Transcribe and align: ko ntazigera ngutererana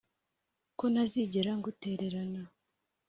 ko 0.77 0.85
ntazigera 0.91 1.51
ngutererana 1.59 2.41